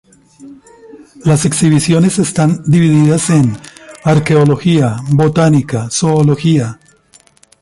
[1.25, 3.55] Las exhibiciones están divididas en:
[4.03, 6.79] Arqueología, Botánica, Zoología.